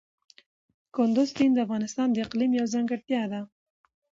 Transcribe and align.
کندز 0.95 1.27
سیند 1.35 1.53
د 1.55 1.59
افغانستان 1.65 2.07
د 2.11 2.17
اقلیم 2.25 2.51
یوه 2.57 2.71
ځانګړتیا 2.73 3.21
ده. 3.31 3.41